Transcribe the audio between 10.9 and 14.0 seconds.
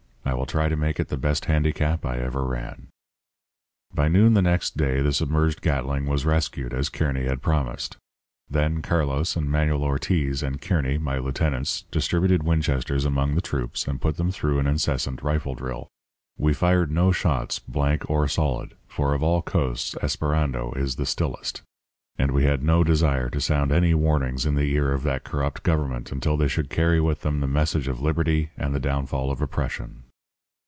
(my lieutenants) distributed Winchesters among the troops and